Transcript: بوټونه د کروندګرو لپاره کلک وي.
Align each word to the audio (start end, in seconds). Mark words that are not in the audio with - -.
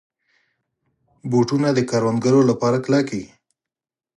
بوټونه 1.31 1.69
د 1.73 1.79
کروندګرو 1.89 2.41
لپاره 2.49 2.77
کلک 2.85 3.07
وي. 3.15 3.25